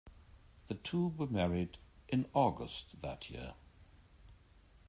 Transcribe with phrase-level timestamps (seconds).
[0.65, 3.53] The two were married in August that year.